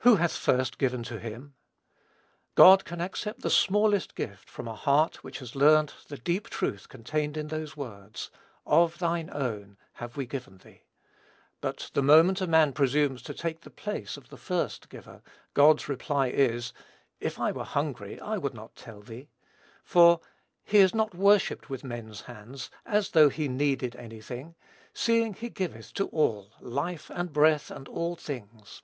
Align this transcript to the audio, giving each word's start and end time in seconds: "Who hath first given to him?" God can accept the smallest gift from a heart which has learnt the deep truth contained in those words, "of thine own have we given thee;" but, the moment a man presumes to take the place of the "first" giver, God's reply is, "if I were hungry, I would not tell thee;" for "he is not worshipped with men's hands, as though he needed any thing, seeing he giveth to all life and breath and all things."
"Who 0.00 0.16
hath 0.16 0.36
first 0.36 0.78
given 0.78 1.02
to 1.04 1.18
him?" 1.18 1.54
God 2.54 2.84
can 2.84 3.00
accept 3.00 3.40
the 3.40 3.50
smallest 3.50 4.14
gift 4.14 4.48
from 4.50 4.68
a 4.68 4.74
heart 4.74 5.24
which 5.24 5.38
has 5.38 5.56
learnt 5.56 5.94
the 6.08 6.18
deep 6.18 6.48
truth 6.48 6.88
contained 6.90 7.36
in 7.38 7.48
those 7.48 7.76
words, 7.76 8.30
"of 8.66 8.98
thine 8.98 9.30
own 9.32 9.78
have 9.94 10.16
we 10.16 10.26
given 10.26 10.58
thee;" 10.58 10.82
but, 11.60 11.90
the 11.94 12.02
moment 12.02 12.40
a 12.40 12.46
man 12.46 12.72
presumes 12.72 13.22
to 13.22 13.34
take 13.34 13.62
the 13.62 13.70
place 13.70 14.16
of 14.18 14.28
the 14.28 14.36
"first" 14.36 14.90
giver, 14.90 15.22
God's 15.54 15.88
reply 15.88 16.28
is, 16.28 16.72
"if 17.18 17.40
I 17.40 17.50
were 17.50 17.64
hungry, 17.64 18.20
I 18.20 18.36
would 18.36 18.54
not 18.54 18.76
tell 18.76 19.00
thee;" 19.00 19.30
for 19.82 20.20
"he 20.64 20.78
is 20.78 20.94
not 20.94 21.14
worshipped 21.14 21.68
with 21.68 21.82
men's 21.82 22.20
hands, 22.22 22.70
as 22.84 23.10
though 23.10 23.30
he 23.30 23.48
needed 23.48 23.96
any 23.96 24.20
thing, 24.20 24.54
seeing 24.92 25.32
he 25.32 25.48
giveth 25.50 25.94
to 25.94 26.06
all 26.08 26.52
life 26.60 27.10
and 27.10 27.32
breath 27.32 27.70
and 27.72 27.88
all 27.88 28.14
things." 28.14 28.82